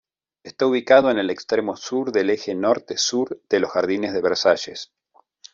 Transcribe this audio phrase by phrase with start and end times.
[0.41, 4.91] Está ubicado en el extremo sur del eje norte-sur de los jardines de Versalles.